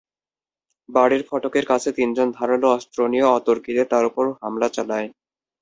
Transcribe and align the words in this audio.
বাড়ির 0.89 1.23
ফটকের 1.29 1.65
কাছে 1.65 1.89
তিনজন 1.97 2.27
ধারালো 2.31 2.67
অস্ত্র 2.69 2.99
নিয়ে 3.07 3.25
অতর্কিতে 3.37 3.83
তাঁর 3.91 4.03
ওপর 4.09 4.25
হামলা 4.41 4.67
চালায়। 4.69 5.07